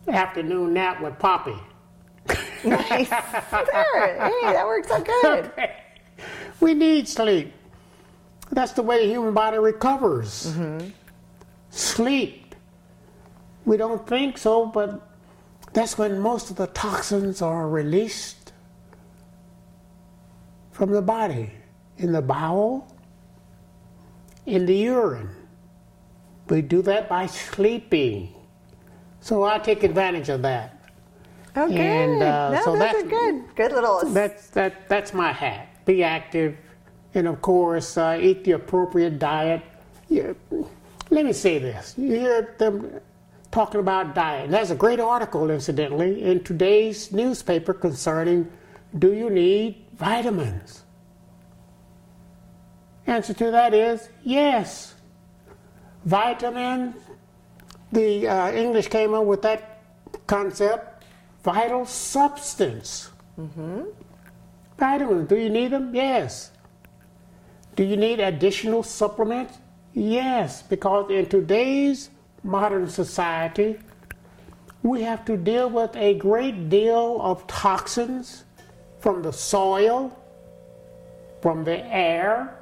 [0.08, 1.56] afternoon nap with Poppy.
[2.64, 3.08] nice.
[3.08, 4.20] There.
[4.20, 5.44] Hey, that works out good.
[5.52, 5.76] Okay.
[6.60, 7.52] We need sleep.
[8.50, 10.46] That's the way the human body recovers.
[10.46, 10.90] Mm-hmm.
[11.70, 12.54] Sleep.
[13.64, 15.08] We don't think so, but
[15.72, 18.52] that's when most of the toxins are released
[20.70, 21.50] from the body
[21.98, 22.94] in the bowel,
[24.46, 25.30] in the urine.
[26.48, 28.34] We do that by sleeping.
[29.20, 30.90] So I take advantage of that.
[31.56, 32.04] Okay.
[32.04, 33.44] And uh, no, so that's, good.
[33.54, 34.00] Good little.
[34.06, 34.88] That's that.
[34.88, 35.68] That's my hat.
[35.84, 36.56] Be active
[37.14, 39.62] and of course uh, eat the appropriate diet.
[40.08, 40.36] You,
[41.10, 43.00] let me say this: you hear them
[43.50, 44.46] talking about diet.
[44.46, 48.50] And there's a great article, incidentally, in today's newspaper concerning
[48.98, 50.82] do you need vitamins?
[53.06, 54.94] Answer to that is yes.
[56.04, 56.96] Vitamins.
[57.92, 59.82] The uh, English came up with that
[60.26, 61.04] concept,
[61.42, 63.10] vital substance.
[63.38, 63.82] Mm-hmm.
[64.78, 65.28] Vitamins.
[65.28, 65.94] Do you need them?
[65.94, 66.50] Yes.
[67.76, 69.58] Do you need additional supplements?
[69.94, 72.10] Yes, because in today's
[72.42, 73.78] modern society,
[74.82, 78.44] we have to deal with a great deal of toxins
[79.00, 80.18] from the soil,
[81.40, 82.58] from the air,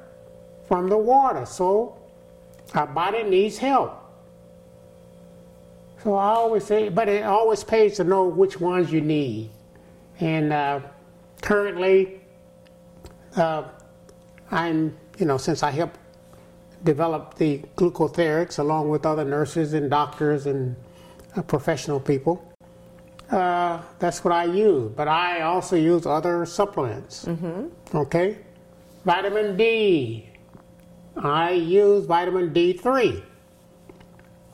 [0.67, 1.45] from the water.
[1.45, 2.00] So
[2.73, 3.97] our body needs help.
[6.03, 9.51] So I always say, but it always pays to know which ones you need.
[10.19, 10.79] And uh,
[11.41, 12.21] currently,
[13.35, 13.63] uh,
[14.49, 15.97] I'm, you know, since I help
[16.83, 20.75] develop the GlucoTherex along with other nurses and doctors and
[21.35, 22.51] uh, professional people,
[23.29, 24.91] uh, that's what I use.
[24.95, 27.25] But I also use other supplements.
[27.25, 27.97] Mm-hmm.
[27.97, 28.37] Okay?
[29.05, 30.30] Vitamin D.
[31.17, 33.23] I use vitamin D3.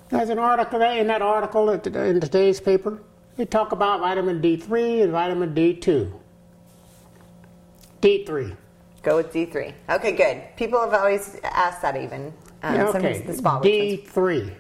[0.10, 3.00] There's an article in that article in today's paper.
[3.36, 6.12] They talk about vitamin D3 and vitamin D2.
[8.02, 8.58] D3.
[9.04, 9.74] Go with D3.
[9.90, 10.44] Okay, good.
[10.56, 12.34] People have always asked that even.
[12.64, 13.22] Um, yeah, okay.
[13.24, 14.54] D3.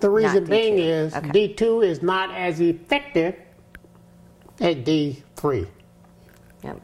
[0.00, 1.28] The reason being is okay.
[1.28, 3.36] D2 is not as effective
[4.60, 5.66] as D3.
[6.64, 6.80] Yep.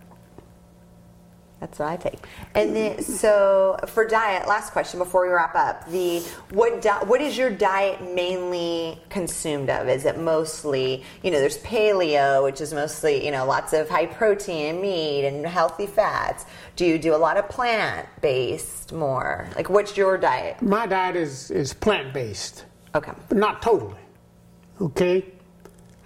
[1.60, 2.20] That's what I take.
[2.54, 7.20] And then, so for diet, last question before we wrap up: the what di- what
[7.20, 9.88] is your diet mainly consumed of?
[9.88, 14.06] Is it mostly you know there's paleo, which is mostly you know lots of high
[14.06, 16.46] protein meat and healthy fats.
[16.76, 19.48] Do you do a lot of plant based more?
[19.56, 20.62] Like what's your diet?
[20.62, 22.66] My diet is is plant based.
[22.94, 23.98] Okay, but not totally.
[24.80, 25.24] Okay,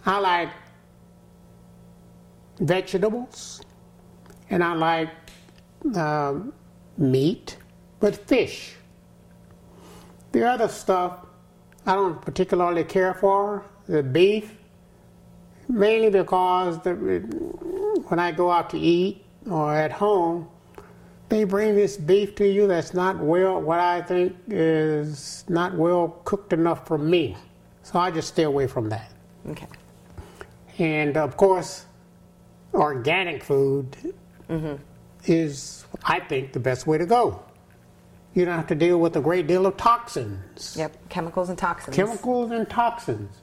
[0.07, 0.49] I like
[2.59, 3.61] vegetables,
[4.49, 5.11] and I like
[5.95, 6.35] uh,
[6.97, 7.57] meat,
[8.01, 8.75] but fish.
[10.33, 11.27] The other stuff
[11.87, 14.57] I don't particularly care for, the beef,
[15.69, 16.95] mainly because the,
[18.09, 20.49] when I go out to eat or at home,
[21.29, 26.21] they bring this beef to you that's not well, what I think is not well
[26.25, 27.37] cooked enough for me.
[27.83, 29.11] So I just stay away from that.
[29.49, 29.67] Okay.
[30.79, 31.87] And of course,
[32.75, 33.97] organic food
[34.49, 34.77] mm-hmm
[35.25, 37.43] is, I think, the best way to go.
[38.35, 40.75] You don't have to deal with a great deal of toxins.
[40.79, 41.95] Yep, chemicals and toxins.
[41.95, 43.37] Chemicals and toxins.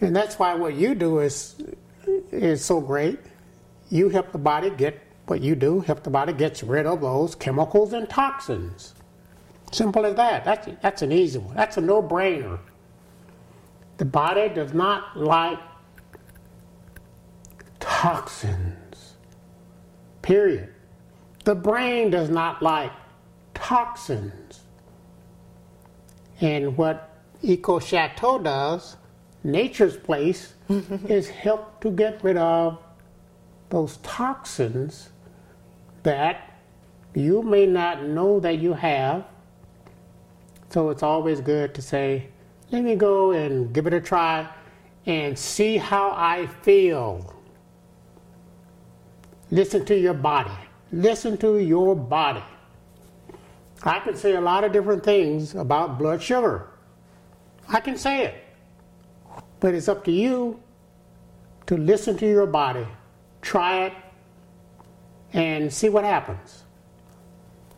[0.00, 1.56] And that's why what you do is
[2.30, 3.18] is so great.
[3.88, 7.34] You help the body get what you do, help the body get rid of those
[7.34, 8.94] chemicals and toxins.
[9.72, 10.44] Simple as that.
[10.44, 11.56] That's that's an easy one.
[11.56, 12.58] That's a no-brainer.
[13.96, 15.58] The body does not like
[17.80, 18.76] toxins.
[20.24, 20.70] Period.
[21.44, 22.90] The brain does not like
[23.52, 24.62] toxins.
[26.40, 28.96] And what Eco Chateau does,
[29.42, 30.54] nature's place,
[31.08, 32.82] is help to get rid of
[33.68, 35.10] those toxins
[36.04, 36.58] that
[37.14, 39.26] you may not know that you have.
[40.70, 42.28] So it's always good to say,
[42.70, 44.48] let me go and give it a try
[45.04, 47.34] and see how I feel.
[49.54, 50.50] Listen to your body.
[50.90, 52.42] Listen to your body.
[53.84, 56.70] I can say a lot of different things about blood sugar.
[57.68, 58.34] I can say it.
[59.60, 60.60] But it's up to you
[61.66, 62.84] to listen to your body,
[63.42, 63.92] try it,
[65.32, 66.64] and see what happens.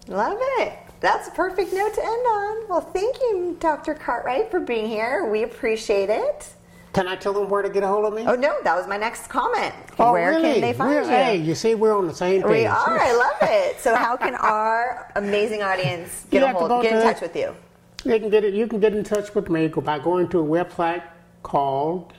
[0.09, 0.79] Love it.
[1.01, 2.69] That's a perfect note to end on.
[2.71, 3.93] Well, thank you, Dr.
[3.93, 5.29] Cartwright, for being here.
[5.31, 6.55] We appreciate it.
[6.97, 8.25] Can I tell them where to get a hold of me?
[8.27, 9.75] Oh no, that was my next comment.
[9.99, 10.53] Oh, Where really?
[10.55, 11.11] can they find We're- you?
[11.11, 12.51] Hey, you see, we're on the same page.
[12.51, 12.99] We are.
[12.99, 13.79] I love it.
[13.81, 17.37] So, how can our amazing audience get You a hold, get in to- touch with
[17.37, 17.55] you?
[18.03, 18.55] They can get it.
[18.55, 21.03] You can get in touch with me by going to a website
[21.43, 22.15] called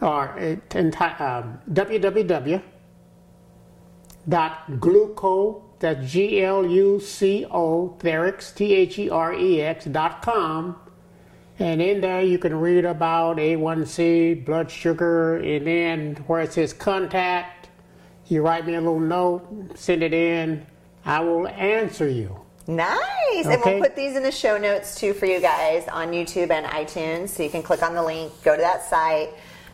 [0.00, 0.34] or
[0.70, 2.62] enti- um, www
[4.28, 9.84] dot gluco that's G L U C O Therex T H E R E X
[9.84, 10.74] dot com.
[11.58, 16.72] And in there you can read about A1C, blood sugar, and then where it says
[16.72, 17.68] contact,
[18.26, 20.66] you write me a little note, send it in.
[21.04, 22.40] I will answer you.
[22.66, 23.46] Nice.
[23.46, 26.66] And we'll put these in the show notes too for you guys on YouTube and
[26.66, 27.28] iTunes.
[27.28, 29.30] So you can click on the link, go to that site,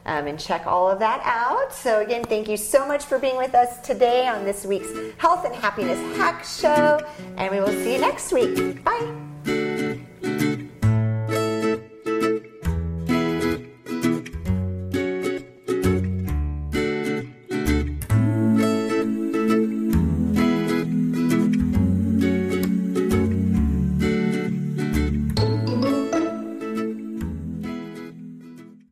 [0.06, 1.72] um, and check all of that out.
[1.72, 5.44] So, again, thank you so much for being with us today on this week's Health
[5.44, 7.06] and Happiness Hack Show.
[7.36, 8.82] And we will see you next week.
[8.82, 10.69] Bye.